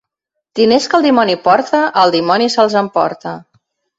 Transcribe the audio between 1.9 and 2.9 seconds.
el dimoni se'ls